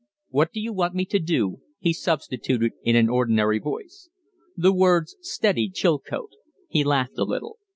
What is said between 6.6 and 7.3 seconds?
He laughed a